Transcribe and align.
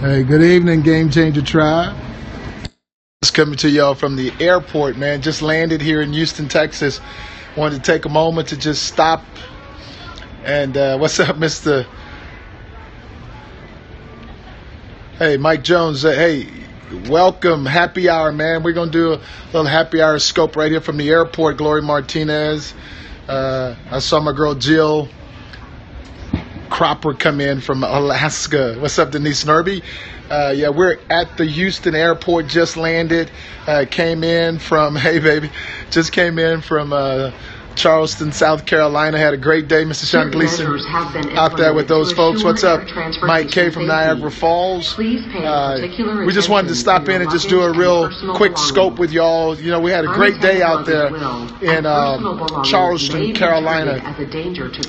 Hey, 0.00 0.24
good 0.24 0.42
evening, 0.42 0.82
Game 0.82 1.08
Changer 1.08 1.40
Tribe. 1.40 1.96
Just 3.22 3.32
coming 3.32 3.56
to 3.56 3.70
y'all 3.70 3.94
from 3.94 4.14
the 4.14 4.30
airport, 4.38 4.98
man. 4.98 5.22
Just 5.22 5.40
landed 5.40 5.80
here 5.80 6.02
in 6.02 6.12
Houston, 6.12 6.48
Texas. 6.48 7.00
Wanted 7.56 7.76
to 7.76 7.92
take 7.92 8.04
a 8.04 8.10
moment 8.10 8.48
to 8.48 8.58
just 8.58 8.82
stop. 8.82 9.24
And 10.44 10.76
uh, 10.76 10.98
what's 10.98 11.18
up, 11.18 11.38
Mister? 11.38 11.86
Hey, 15.16 15.38
Mike 15.38 15.64
Jones. 15.64 16.04
Uh, 16.04 16.10
hey, 16.10 16.50
welcome, 17.08 17.64
happy 17.64 18.10
hour, 18.10 18.32
man. 18.32 18.64
We're 18.64 18.74
gonna 18.74 18.90
do 18.90 19.14
a 19.14 19.20
little 19.46 19.64
happy 19.64 20.02
hour 20.02 20.18
scope 20.18 20.56
right 20.56 20.70
here 20.70 20.82
from 20.82 20.98
the 20.98 21.08
airport. 21.08 21.56
Glory 21.56 21.80
Martinez. 21.80 22.74
Uh, 23.26 23.74
I 23.90 24.00
saw 24.00 24.20
my 24.20 24.34
girl 24.34 24.54
Jill 24.54 25.08
Cropper 26.68 27.14
come 27.14 27.40
in 27.40 27.60
from 27.60 27.82
Alaska. 27.82 28.76
What's 28.78 28.98
up, 28.98 29.12
Denise 29.12 29.44
Nerby? 29.44 29.82
Uh, 30.30 30.52
yeah, 30.56 30.70
we're 30.70 30.98
at 31.08 31.36
the 31.36 31.44
Houston 31.44 31.94
airport. 31.94 32.48
Just 32.48 32.76
landed. 32.76 33.30
Uh, 33.66 33.84
came 33.90 34.24
in 34.24 34.58
from 34.58 34.96
hey 34.96 35.18
baby, 35.18 35.50
just 35.90 36.12
came 36.12 36.38
in 36.38 36.60
from 36.60 36.92
uh, 36.92 37.32
Charleston, 37.76 38.32
South 38.32 38.66
Carolina. 38.66 39.18
Had 39.18 39.34
a 39.34 39.36
great 39.36 39.68
day, 39.68 39.84
Mr. 39.84 40.06
Sean 40.06 40.30
Gleason, 40.30 40.66
out 41.36 41.56
there 41.56 41.74
with 41.74 41.88
those 41.88 42.12
folks. 42.12 42.42
What's 42.42 42.64
up? 42.64 42.82
Mike 43.22 43.50
K 43.50 43.70
from 43.70 43.86
Niagara 43.86 44.30
Falls. 44.30 44.98
Uh, 44.98 45.78
we 46.26 46.32
just 46.32 46.48
wanted 46.48 46.68
to 46.68 46.74
stop 46.74 47.08
in 47.08 47.22
and 47.22 47.30
just 47.30 47.48
do 47.48 47.60
a 47.62 47.72
real 47.76 48.10
quick 48.34 48.56
scope 48.58 48.98
with 48.98 49.12
y'all. 49.12 49.54
You 49.58 49.70
know, 49.70 49.80
we 49.80 49.90
had 49.90 50.04
a 50.04 50.08
great 50.12 50.40
day 50.40 50.62
out 50.62 50.86
there 50.86 51.08
in 51.62 51.86
um, 51.86 52.64
Charleston, 52.64 53.34
Carolina, 53.34 54.00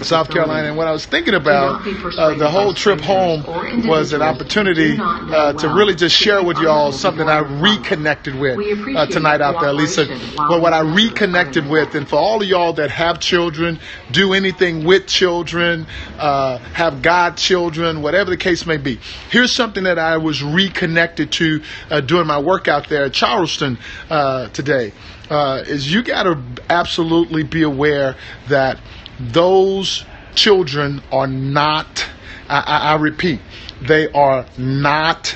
South 0.04 0.30
Carolina. 0.30 0.70
And 0.70 0.78
what 0.78 0.88
I 0.88 0.92
was 0.92 1.06
thinking 1.06 1.34
about 1.34 1.86
uh, 2.18 2.34
the 2.36 2.50
whole 2.50 2.74
trip 2.74 3.02
home 3.02 3.44
was 3.88 4.14
an 4.14 4.22
opportunity 4.22 4.98
uh, 5.00 5.54
to 5.54 5.68
really 5.70 5.96
just 5.96 6.16
share 6.16 6.44
with 6.44 6.58
y'all 6.58 6.92
something 6.92 7.28
I 7.28 7.40
reconnected 7.40 8.36
with 8.36 8.58
uh, 8.96 9.06
tonight 9.08 9.42
out 9.42 9.62
there, 9.62 9.74
Lisa. 9.74 10.06
But 10.38 10.62
what 10.62 10.74
I 10.74 10.80
reconnected 10.82 11.68
with, 11.68 11.96
and 11.96 12.08
for 12.08 12.16
all 12.16 12.42
of 12.42 12.48
y'all 12.48 12.74
that 12.78 12.90
have 12.90 13.20
children, 13.20 13.80
do 14.12 14.34
anything 14.34 14.86
with 14.86 15.08
children, 15.08 15.86
uh, 16.18 16.58
have 16.58 17.02
godchildren, 17.02 18.02
whatever 18.02 18.30
the 18.30 18.38
case 18.38 18.66
may 18.66 18.78
be. 18.78 19.00
Here's 19.30 19.52
something 19.52 19.84
that 19.84 20.00
I 20.00 20.18
was 20.18 20.42
reconnected 20.42 21.32
to 21.34 21.62
uh, 21.90 22.02
during 22.02 22.28
my 22.28 22.40
workout 22.40 22.90
there 22.90 23.06
at 23.06 23.14
Charleston 23.14 23.78
uh, 24.10 24.48
today. 24.50 24.94
Uh, 25.30 25.64
is 25.68 25.92
you 25.94 26.04
got 26.04 26.24
to 26.24 26.42
absolutely 26.70 27.44
be 27.44 27.64
aware 27.64 28.16
that 28.48 28.80
those 29.20 30.06
children 30.36 31.02
are 31.12 31.28
not. 31.28 32.06
I, 32.48 32.60
I, 32.60 32.78
I 32.94 32.96
repeat, 32.96 33.42
they 33.82 34.10
are 34.12 34.46
not 34.58 35.36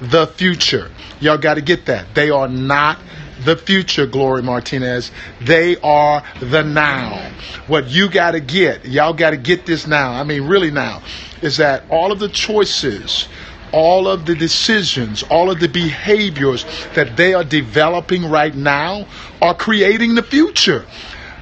the 0.00 0.26
future. 0.26 0.90
Y'all 1.20 1.38
got 1.38 1.54
to 1.54 1.60
get 1.60 1.86
that. 1.86 2.14
They 2.14 2.30
are 2.30 2.48
not 2.48 2.98
the 3.44 3.56
future, 3.56 4.06
Glory 4.06 4.42
Martinez. 4.42 5.10
They 5.40 5.76
are 5.78 6.22
the 6.40 6.62
now. 6.62 7.30
What 7.66 7.88
you 7.88 8.08
got 8.08 8.32
to 8.32 8.40
get, 8.40 8.84
y'all 8.84 9.12
got 9.12 9.30
to 9.30 9.36
get 9.36 9.66
this 9.66 9.86
now. 9.86 10.12
I 10.12 10.24
mean, 10.24 10.46
really 10.46 10.70
now, 10.70 11.02
is 11.40 11.56
that 11.58 11.84
all 11.90 12.12
of 12.12 12.18
the 12.18 12.28
choices, 12.28 13.28
all 13.72 14.06
of 14.08 14.26
the 14.26 14.34
decisions, 14.34 15.22
all 15.24 15.50
of 15.50 15.60
the 15.60 15.68
behaviors 15.68 16.64
that 16.94 17.16
they 17.16 17.34
are 17.34 17.44
developing 17.44 18.28
right 18.28 18.54
now 18.54 19.06
are 19.40 19.54
creating 19.54 20.14
the 20.14 20.22
future. 20.22 20.86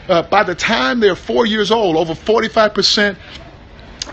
Uh, 0.08 0.22
by 0.22 0.42
the 0.42 0.54
time 0.54 1.00
they're 1.00 1.14
four 1.14 1.46
years 1.46 1.70
old, 1.70 1.96
over 1.96 2.14
45% 2.14 3.16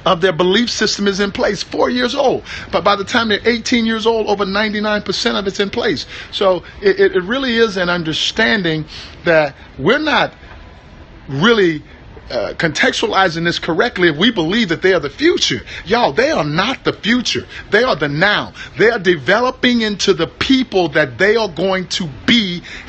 of 0.08 0.22
their 0.22 0.32
belief 0.32 0.70
system 0.70 1.08
is 1.08 1.20
in 1.20 1.32
place. 1.32 1.62
Four 1.62 1.90
years 1.90 2.16
old. 2.16 2.44
But 2.72 2.84
by 2.84 2.96
the 2.96 3.04
time 3.04 3.28
they're 3.28 3.46
18 3.46 3.86
years 3.86 4.06
old, 4.06 4.28
over 4.28 4.46
99% 4.46 5.40
of 5.40 5.48
it's 5.48 5.60
in 5.60 5.70
place. 5.70 6.06
So 6.32 6.64
it, 6.82 7.00
it 7.00 7.24
really 7.24 7.58
is 7.58 7.78
an 7.78 7.90
understanding 7.90 8.86
that 9.26 9.56
we're 9.78 10.00
not 10.00 10.34
really 11.28 11.84
uh, 12.30 12.54
contextualizing 12.58 13.46
this 13.46 13.58
correctly 13.60 14.10
if 14.10 14.18
we 14.18 14.32
believe 14.32 14.70
that 14.70 14.82
they 14.82 14.94
are 14.94 15.00
the 15.00 15.10
future. 15.10 15.62
Y'all, 15.86 16.12
they 16.12 16.32
are 16.32 16.44
not 16.44 16.84
the 16.84 16.94
future. 16.94 17.48
They 17.72 17.84
are 17.84 17.96
the 17.96 18.10
now. 18.10 18.54
They 18.78 18.90
are 18.90 19.00
developing 19.00 19.82
into 19.82 20.14
the 20.14 20.28
people 20.28 20.90
that 20.90 21.18
they 21.18 21.36
are 21.36 21.48
going 21.50 21.88
to 21.90 22.08
be 22.26 22.37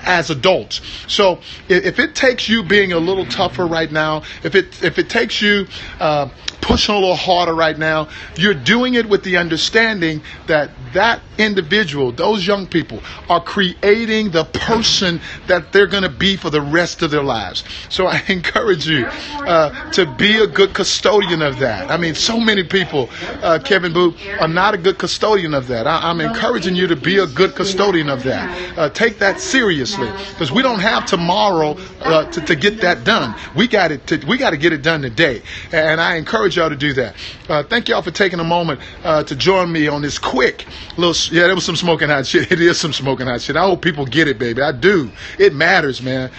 as 0.03 0.31
adults. 0.31 0.81
So 1.07 1.41
if, 1.69 1.99
it 1.99 2.15
takes 2.15 2.49
you 2.49 2.63
being 2.63 2.93
a 2.93 2.99
little 2.99 3.27
tougher 3.27 3.67
right 3.67 3.91
now, 3.91 4.23
if 4.43 4.55
it 4.55 4.83
if 4.83 4.99
it 4.99 5.09
takes 5.09 5.41
you 5.43 5.67
uh, 6.01 6.29
pushing 6.61 6.95
a 6.95 6.99
little 6.99 7.17
harder 7.17 7.55
right 7.55 7.79
now, 7.79 8.09
you're 8.37 8.55
doing 8.55 8.95
it 8.95 9.09
with 9.09 9.23
the 9.23 9.37
understanding 9.37 10.23
that 10.47 10.71
that 10.93 11.21
individual, 11.37 12.13
those 12.13 12.47
young 12.47 12.67
people, 12.67 13.01
are 13.29 13.43
creating 13.43 14.31
the 14.31 14.45
person 14.45 15.21
that 15.47 15.73
they're 15.73 15.87
going 15.87 16.03
to 16.03 16.09
be 16.09 16.37
for 16.37 16.51
the 16.51 16.61
rest 16.61 17.03
of 17.03 17.11
their 17.11 17.23
lives. 17.23 17.65
So 17.89 18.07
I 18.07 18.23
encourage 18.29 18.87
you 18.87 19.07
uh, 19.07 19.91
to 19.93 20.07
be 20.07 20.39
a 20.39 20.47
good 20.47 20.75
custodian 20.75 21.43
of 21.43 21.59
that. 21.59 21.91
I 21.91 21.97
mean, 21.97 22.15
so 22.15 22.41
many 22.41 22.65
people, 22.65 23.11
uh, 23.43 23.59
Kevin 23.65 23.93
Boo, 23.93 24.15
are 24.41 24.49
not 24.49 24.75
a 24.75 24.79
good 24.79 24.99
custodian 24.99 25.55
of 25.55 25.69
that. 25.69 25.87
I- 25.87 26.11
am 26.11 26.21
encouraging 26.21 26.75
you 26.75 26.87
to 26.87 26.97
be 26.97 27.19
a 27.19 27.27
good 27.27 27.55
custodian 27.55 28.09
of 28.09 28.23
that. 28.23 28.79
Uh, 28.79 28.89
take 28.89 29.19
that 29.19 29.41
seriously 29.41 29.68
because 29.77 30.51
we 30.51 30.63
don't 30.63 30.81
have 30.81 31.07
tomorrow 31.07 31.77
uh, 32.01 32.25
to, 32.31 32.41
to, 32.43 32.57
get 32.57 32.81
that 32.81 33.05
done. 33.05 33.35
We 33.55 33.69
got 33.69 33.93
it. 33.93 34.07
To, 34.09 34.25
we 34.27 34.39
got 34.39 34.51
to 34.51 34.57
get 34.57 34.73
it 34.73 34.83
done 34.83 35.03
today, 35.03 35.43
and 35.73 36.01
I 36.01 36.17
encourage 36.17 36.57
y'all 36.57 36.71
to 36.71 36.77
do 36.77 36.93
that. 36.95 37.15
Uh, 37.49 37.63
thank 37.63 37.89
y'all 37.89 38.03
for 38.03 38.11
taking 38.11 38.41
a 38.41 38.45
moment 38.45 38.81
uh, 39.05 39.23
to 39.25 39.37
join 39.37 39.71
me 39.71 39.89
on 39.89 40.03
this 40.03 40.19
quick 40.19 40.67
little. 40.97 41.15
Yeah, 41.35 41.47
there 41.47 41.55
was 41.55 41.65
some 41.65 41.77
smoking 41.77 42.09
hot 42.09 42.27
shit. 42.27 42.49
It 42.59 42.63
is 42.63 42.81
some 42.81 42.93
smoking 42.93 43.27
hot 43.27 43.41
shit. 43.41 43.57
I 43.57 43.63
hope 43.63 43.83
people 43.83 44.07
get 44.07 44.27
it, 44.27 44.39
baby. 44.39 44.63
I 44.63 44.73
do. 44.73 45.11
It 45.39 45.55
matters, 45.55 46.03
man 46.03 46.31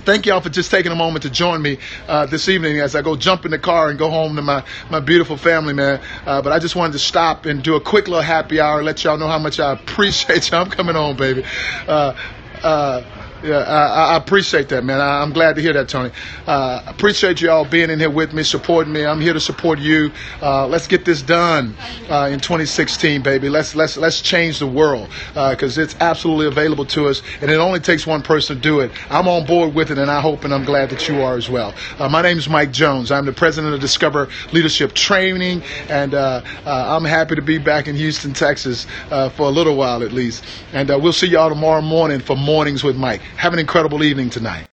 thank 0.00 0.26
y'all 0.26 0.40
for 0.40 0.48
just 0.48 0.70
taking 0.70 0.92
a 0.92 0.96
moment 0.96 1.22
to 1.22 1.30
join 1.30 1.62
me 1.62 1.78
uh, 2.08 2.26
this 2.26 2.48
evening 2.48 2.80
as 2.80 2.94
I 2.94 3.02
go 3.02 3.16
jump 3.16 3.44
in 3.44 3.50
the 3.50 3.58
car 3.58 3.90
and 3.90 3.98
go 3.98 4.10
home 4.10 4.36
to 4.36 4.42
my, 4.42 4.64
my 4.90 5.00
beautiful 5.00 5.36
family, 5.36 5.74
man. 5.74 6.00
Uh, 6.26 6.42
but 6.42 6.52
I 6.52 6.58
just 6.58 6.76
wanted 6.76 6.94
to 6.94 6.98
stop 6.98 7.46
and 7.46 7.62
do 7.62 7.76
a 7.76 7.80
quick 7.80 8.08
little 8.08 8.22
happy 8.22 8.60
hour, 8.60 8.82
let 8.82 9.04
y'all 9.04 9.18
know 9.18 9.28
how 9.28 9.38
much 9.38 9.60
I 9.60 9.72
appreciate 9.80 10.50
y'all. 10.50 10.62
I'm 10.62 10.70
coming 10.70 10.94
home, 10.94 11.16
baby. 11.16 11.44
Uh, 11.86 12.14
uh 12.62 13.19
yeah, 13.42 13.58
I, 13.58 14.12
I, 14.12 14.16
appreciate 14.16 14.68
that, 14.68 14.84
man. 14.84 15.00
I, 15.00 15.22
am 15.22 15.32
glad 15.32 15.56
to 15.56 15.62
hear 15.62 15.72
that, 15.72 15.88
Tony. 15.88 16.10
Uh, 16.46 16.82
appreciate 16.86 17.40
you 17.40 17.50
all 17.50 17.64
being 17.64 17.88
in 17.88 17.98
here 17.98 18.10
with 18.10 18.34
me, 18.34 18.42
supporting 18.42 18.92
me. 18.92 19.06
I'm 19.06 19.20
here 19.20 19.32
to 19.32 19.40
support 19.40 19.78
you. 19.78 20.12
Uh, 20.42 20.66
let's 20.66 20.86
get 20.86 21.06
this 21.06 21.22
done 21.22 21.74
uh, 22.10 22.28
in 22.30 22.38
2016, 22.40 23.22
baby. 23.22 23.48
Let's 23.48 23.74
let's 23.74 23.96
let's 23.96 24.20
change 24.20 24.58
the 24.58 24.66
world 24.66 25.08
because 25.28 25.78
uh, 25.78 25.82
it's 25.82 25.96
absolutely 26.00 26.48
available 26.48 26.84
to 26.86 27.06
us, 27.06 27.22
and 27.40 27.50
it 27.50 27.56
only 27.56 27.80
takes 27.80 28.06
one 28.06 28.20
person 28.20 28.56
to 28.56 28.62
do 28.62 28.80
it. 28.80 28.90
I'm 29.08 29.26
on 29.26 29.46
board 29.46 29.74
with 29.74 29.90
it, 29.90 29.96
and 29.96 30.10
I 30.10 30.20
hope 30.20 30.44
and 30.44 30.52
I'm 30.52 30.64
glad 30.64 30.90
that 30.90 31.08
you 31.08 31.22
are 31.22 31.36
as 31.36 31.48
well. 31.48 31.74
Uh, 31.98 32.08
my 32.08 32.20
name 32.20 32.36
is 32.36 32.48
Mike 32.48 32.72
Jones. 32.72 33.10
I'm 33.10 33.24
the 33.24 33.32
president 33.32 33.72
of 33.74 33.80
Discover 33.80 34.28
Leadership 34.52 34.92
Training, 34.92 35.62
and 35.88 36.14
uh, 36.14 36.42
I'm 36.66 37.04
happy 37.04 37.36
to 37.36 37.42
be 37.42 37.56
back 37.56 37.88
in 37.88 37.96
Houston, 37.96 38.34
Texas, 38.34 38.86
for 39.08 39.46
a 39.46 39.50
little 39.50 39.76
while 39.76 40.02
at 40.02 40.12
least. 40.12 40.44
And 40.74 40.88
we'll 40.88 41.14
see 41.14 41.28
y'all 41.28 41.48
tomorrow 41.48 41.80
morning 41.80 42.20
for 42.20 42.36
Mornings 42.36 42.84
with 42.84 42.96
Mike. 42.96 43.22
Have 43.36 43.52
an 43.52 43.58
incredible 43.58 44.04
evening 44.04 44.30
tonight. 44.30 44.68